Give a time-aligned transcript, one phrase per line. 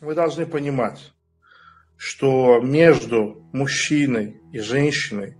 [0.00, 1.12] вы должны понимать,
[1.96, 5.36] что между мужчиной и женщиной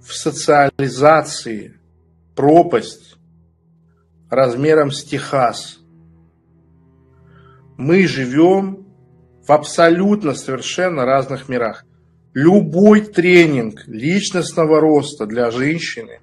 [0.00, 1.78] в социализации
[2.34, 3.16] пропасть
[4.30, 5.78] размером с Техас.
[7.76, 8.86] Мы живем
[9.46, 11.84] в абсолютно совершенно разных мирах.
[12.32, 16.20] Любой тренинг личностного роста для женщины,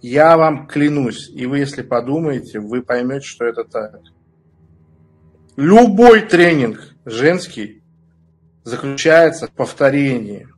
[0.00, 4.00] я вам клянусь, и вы, если подумаете, вы поймете, что это так.
[5.56, 7.82] Любой тренинг женский
[8.64, 10.48] заключается в повторении.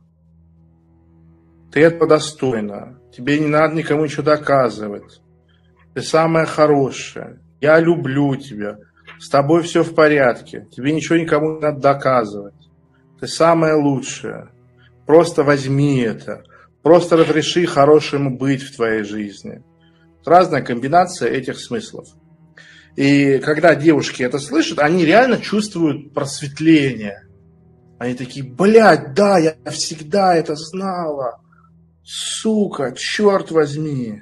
[1.69, 2.97] Ты этого достойна.
[3.11, 5.21] Тебе не надо никому ничего доказывать.
[5.93, 7.41] Ты самая хорошая.
[7.59, 8.77] Я люблю тебя.
[9.19, 10.65] С тобой все в порядке.
[10.71, 12.69] Тебе ничего никому не надо доказывать.
[13.19, 14.51] Ты самая лучшая.
[15.05, 16.45] Просто возьми это.
[16.83, 19.61] Просто разреши хорошему быть в твоей жизни.
[20.23, 22.07] Разная комбинация этих смыслов.
[22.95, 27.27] И когда девушки это слышат, они реально чувствуют просветление.
[27.99, 31.41] Они такие, блядь, да, я всегда это знала.
[32.03, 34.21] Сука, черт возьми.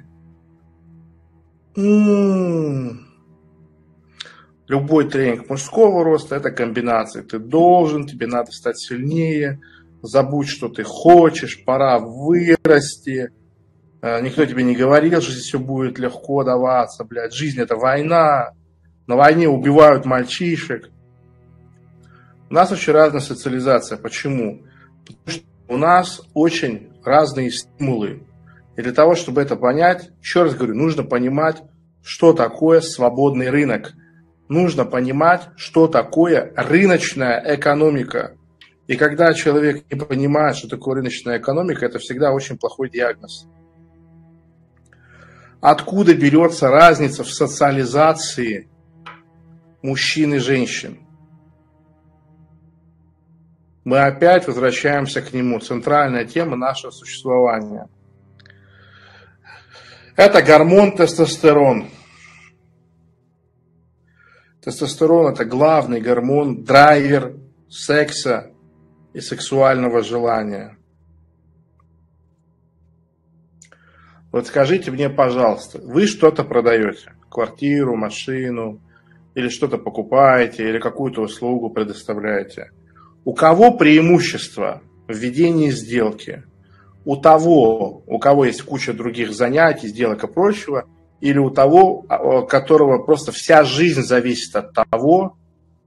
[1.76, 3.04] М-м-м.
[4.66, 7.22] Любой тренинг мужского роста– это комбинация.
[7.22, 9.60] Ты должен, тебе надо стать сильнее,
[10.02, 13.30] забудь, что ты хочешь, пора вырасти.
[14.00, 17.34] Э, никто тебе не говорил, что здесь все будет легко даваться, блядь.
[17.34, 18.52] Жизнь– это война.
[19.06, 20.90] На войне убивают мальчишек.
[22.50, 23.98] У нас очень разная социализация.
[23.98, 24.62] Почему?
[25.06, 28.22] Потому что у нас очень разные стимулы.
[28.76, 31.62] И для того, чтобы это понять, еще раз говорю, нужно понимать,
[32.02, 33.92] что такое свободный рынок.
[34.48, 38.36] Нужно понимать, что такое рыночная экономика.
[38.86, 43.46] И когда человек не понимает, что такое рыночная экономика, это всегда очень плохой диагноз.
[45.60, 48.68] Откуда берется разница в социализации
[49.84, 50.98] мужчин и женщин?
[53.84, 55.60] мы опять возвращаемся к нему.
[55.60, 57.88] Центральная тема нашего существования.
[60.16, 61.88] Это гормон тестостерон.
[64.62, 67.36] Тестостерон– это главный гормон, драйвер
[67.68, 68.52] секса
[69.12, 70.78] и сексуального желания.
[74.32, 77.12] Вот скажите мне, пожалуйста, вы что-то продаете?
[77.28, 78.80] Квартиру, машину,
[79.34, 82.70] или что-то покупаете, или какую-то услугу предоставляете–
[83.24, 86.44] у кого преимущество в ведении сделки?
[87.06, 90.84] У того, у кого есть куча других занятий, сделок и прочего,
[91.20, 95.38] или у того, а, у которого просто вся жизнь зависит от того,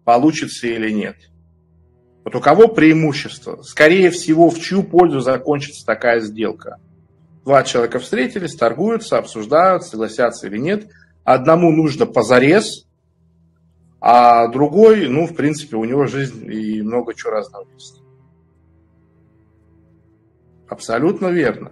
[0.04, 1.16] получится или нет.
[2.24, 3.62] Вот у кого преимущество?
[3.62, 6.78] Скорее всего, в чью пользу закончится такая сделка?
[7.46, 10.88] Два человека встретились, торгуются, обсуждают, согласятся или нет.
[11.24, 12.87] Одному нужно позарез,
[14.00, 18.02] а другой, ну, в принципе, у него жизнь и много чего разного есть.
[20.68, 21.72] Абсолютно верно.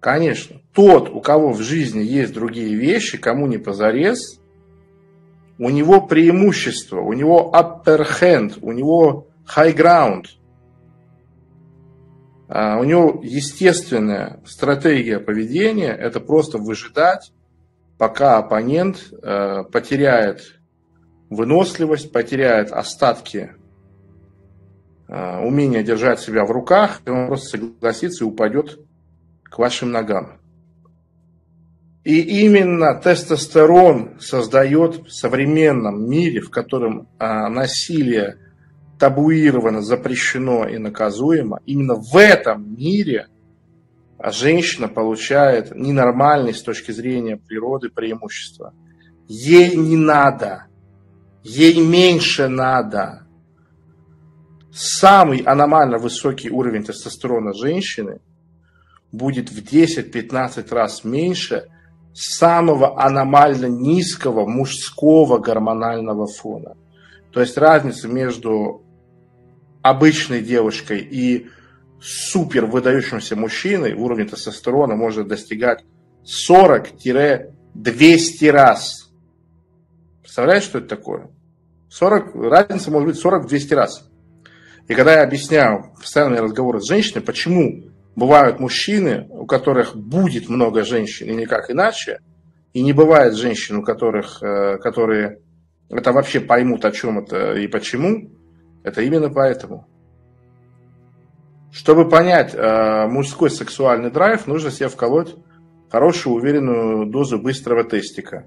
[0.00, 4.40] Конечно, тот, у кого в жизни есть другие вещи, кому не позарез,
[5.58, 10.24] у него преимущество, у него upper hand, у него high ground.
[12.48, 17.32] А у него естественная стратегия поведения– это просто выжидать,
[17.98, 20.60] пока оппонент э, потеряет
[21.30, 23.52] выносливость, потеряет остатки
[25.08, 28.78] э, умения держать себя в руках, и он просто согласится и упадет
[29.44, 30.38] к вашим ногам.
[32.04, 38.38] И именно тестостерон создает в современном мире, в котором э, насилие
[38.98, 43.28] табуировано, запрещено и наказуемо, именно в этом мире–
[44.18, 48.74] а женщина получает ненормальные с точки зрения природы преимущества.
[49.28, 50.66] Ей не надо,
[51.42, 53.26] ей меньше надо.
[54.72, 58.20] Самый аномально высокий уровень тестостерона женщины
[59.12, 61.68] будет в 10-15 раз меньше
[62.12, 66.74] самого аномально низкого мужского гормонального фона.
[67.32, 68.82] То есть разница между
[69.82, 71.48] обычной девушкой и
[72.00, 75.84] супер выдающимся мужчиной уровень тестостерона может достигать
[76.24, 79.12] 40-200 раз.
[80.22, 81.30] Представляешь, что это такое?
[81.90, 84.10] 40, разница может быть 40-200 раз.
[84.88, 87.84] И когда я объясняю постоянные разговоры с женщиной, почему
[88.14, 92.20] бывают мужчины, у которых будет много женщин и никак иначе,
[92.72, 95.40] и не бывает женщин, у которых, э, которые
[95.88, 98.30] это вообще поймут, о чем это и почему,
[98.82, 99.86] это именно поэтому.
[101.76, 105.36] Чтобы понять э, мужской сексуальный драйв, нужно себе вколоть
[105.90, 108.46] хорошую, уверенную дозу быстрого тестика.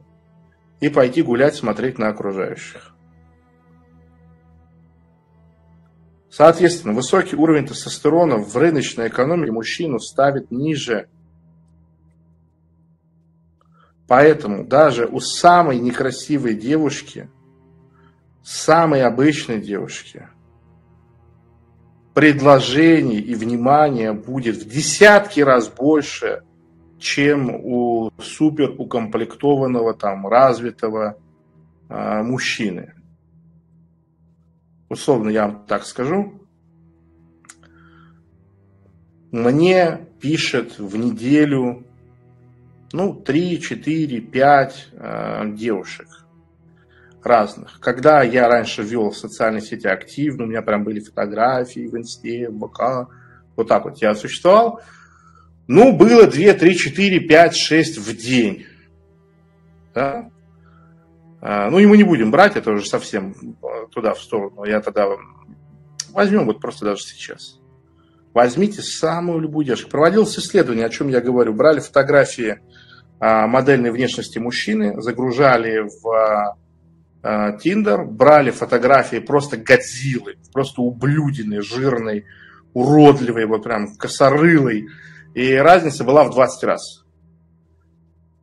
[0.80, 2.96] и пойти гулять, смотреть на окружающих.
[6.32, 11.08] Соответственно, высокий уровень тестостерона в рыночной экономике мужчину ставит ниже.
[14.08, 17.30] Поэтому даже у самой некрасивой девушки,
[18.42, 20.30] самой обычной девушки,
[22.20, 26.44] предложений и внимания будет в десятки раз больше,
[26.98, 31.18] чем у супер укомплектованного, там, развитого
[31.88, 32.94] э, мужчины.
[34.90, 36.42] Условно я вам так скажу,
[39.32, 41.88] мне пишет в неделю,
[42.92, 46.26] ну, 3, 4, 5 э, девушек
[47.24, 47.80] разных.
[47.80, 52.50] Когда я раньше вел в социальные сети активно, у меня прям были фотографии в инсте,
[52.50, 53.10] в ВК,
[53.56, 54.82] вот так вот я существовал,
[55.68, 58.66] ну, было 2, 3, 4, 5, 6 в день.
[59.94, 60.30] Да?
[61.42, 64.64] А, ну и мы не будем брать, это уже совсем э, туда, в сторону.
[64.64, 65.08] Я тогда
[66.12, 67.60] возьмем вот просто даже сейчас.
[68.34, 69.90] Возьмите самую любую девушку.
[69.90, 71.54] Проводилось исследование, о чем я говорю.
[71.54, 72.60] Брали фотографии
[73.20, 76.58] а, модельной внешности мужчины, загружали в
[77.22, 82.26] Тиндер, брали фотографии просто годзиллы, просто ублюденной, жирной,
[82.74, 84.88] уродливой, вот прям косорылой.
[85.34, 87.04] И разница была в 20 раз.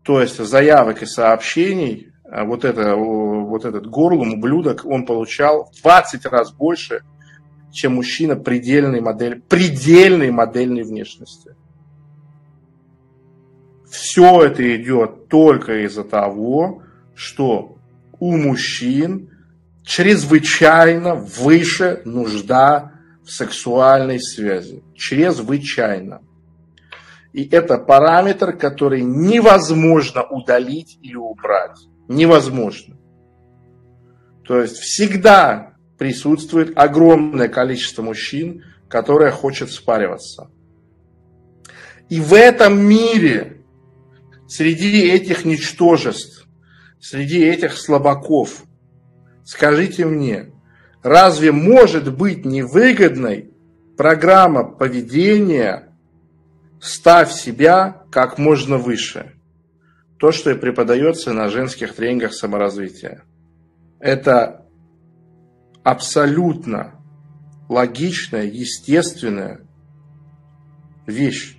[0.02, 5.82] То есть заявок и сообщений а вот, это, вот этот горлом, ублюдок, он получал в
[5.82, 7.02] 20 раз больше,
[7.72, 11.55] чем мужчина предельной модели, предельной модельной внешности.
[13.88, 16.82] Все это идет только из-за того,
[17.14, 17.75] что
[18.19, 19.31] у мужчин
[19.85, 22.93] чрезвычайно выше нужда
[23.25, 24.83] в сексуальной связи.
[24.95, 26.23] Чрезвычайно.
[27.33, 31.79] И это параметр, который невозможно удалить или убрать
[32.09, 32.97] невозможно.
[34.45, 40.51] То есть всегда присутствует огромное количество мужчин, которые хочет спариваться.
[42.09, 43.65] И в этом мире,
[44.47, 46.45] среди этих ничтожеств,
[47.00, 48.64] среди этих слабаков,
[49.44, 50.52] скажите мне,
[51.02, 53.50] разве может быть невыгодной
[53.96, 55.96] программа поведения
[56.81, 59.37] «Ставь себя как можно выше»?
[60.19, 63.22] то, что и преподается на женских тренингах саморазвития.
[63.98, 64.66] Это
[65.82, 66.94] абсолютно
[67.69, 69.60] логичная, естественная
[71.06, 71.58] вещь.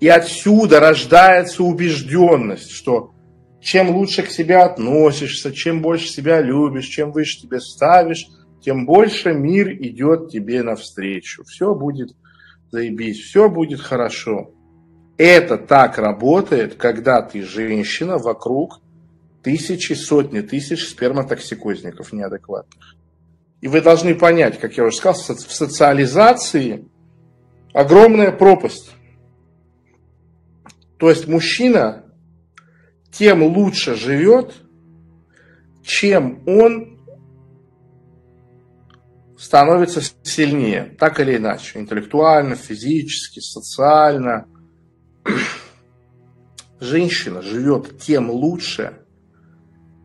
[0.00, 3.12] И отсюда рождается убежденность, что
[3.60, 8.26] чем лучше к себе относишься, чем больше себя любишь, чем выше тебе ставишь,
[8.60, 11.44] тем больше мир идет тебе навстречу.
[11.44, 12.14] Все будет
[12.70, 14.52] заебись, все будет хорошо.
[15.16, 18.80] Это так работает, когда ты женщина вокруг
[19.42, 22.96] тысячи, сотни тысяч сперматоксикозников неадекватных.
[23.60, 26.88] И вы должны понять, как я уже сказал, в социализации
[27.74, 28.92] огромная пропасть.
[30.98, 32.09] То есть мужчина
[33.12, 34.54] тем лучше живет,
[35.82, 37.00] чем он
[39.38, 44.46] становится сильнее, так или иначе, интеллектуально, физически, социально–
[46.80, 49.02] женщина живет тем лучше,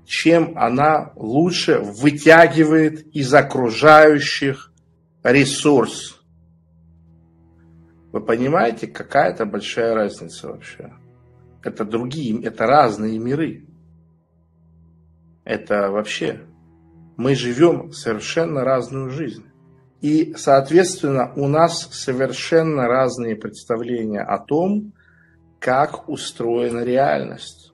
[0.06, 4.72] чем она лучше вытягивает из окружающих
[5.24, 6.22] ресурс.
[8.12, 10.94] Вы понимаете, какая это большая разница вообще?
[11.65, 13.65] Это другие, это разные миры.
[15.43, 16.41] Это вообще,
[17.17, 19.45] мы живем совершенно разную жизнь.
[20.00, 24.93] И, соответственно, у нас совершенно разные представления о том,
[25.60, 27.74] как устроена реальность.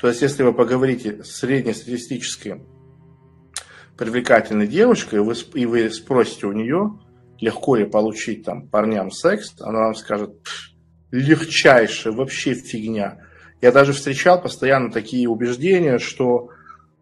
[0.00, 2.62] То есть, если вы поговорите с среднестатистической
[3.98, 6.98] привлекательной девушкой, и вы, и вы спросите у нее,
[7.38, 10.40] легко ли получить там парням секс, она вам скажет,
[11.20, 13.18] легчайшая, вообще фигня.
[13.60, 16.48] Я даже встречал постоянно такие убеждения, что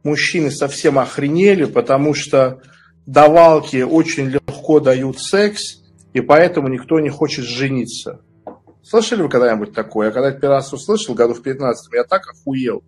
[0.05, 2.61] мужчины совсем охренели, потому что
[3.07, 8.21] давалки очень легко дают секс, и поэтому никто не хочет жениться.
[8.83, 10.09] Слышали вы когда-нибудь такое?
[10.09, 12.83] Я когда первый раз услышал, году в 15 я так охуел.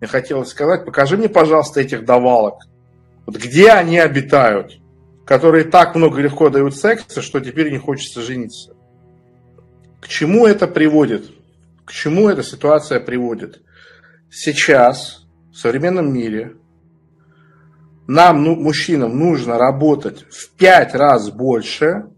[0.00, 2.54] Мне хотелось сказать, покажи мне, пожалуйста, этих давалок.
[3.26, 4.78] Вот где они обитают,
[5.24, 8.73] которые так много легко дают секса, что теперь не хочется жениться.
[10.04, 11.30] К чему это приводит?
[11.86, 13.62] К чему эта ситуация приводит?
[14.30, 16.56] Сейчас, в современном мире,
[18.06, 22.10] нам, ну, мужчинам, нужно работать в пять раз больше,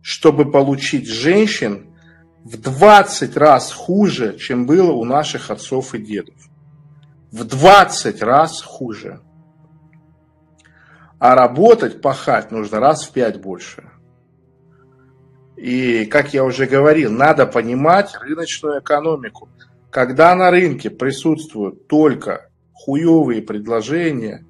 [0.00, 1.94] чтобы получить женщин,
[2.42, 6.36] в 20 раз хуже, чем было у наших отцов и дедов.
[7.30, 9.20] в 20 раз хуже.
[11.18, 13.90] А работать, пахать нужно раз в 5 больше.
[15.56, 19.48] И, как я уже говорил, надо понимать рыночную экономику.
[19.90, 24.44] Когда на рынке присутствуют только хуевые предложения,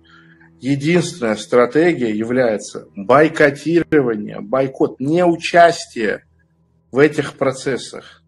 [0.60, 6.24] единственная стратегия является бойкотирование, бойкот, неучастие
[6.90, 8.22] в этих процессах.